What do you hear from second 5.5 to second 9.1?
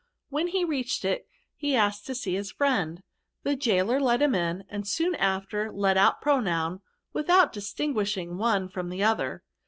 let out Prononn, without distingmshing the one from the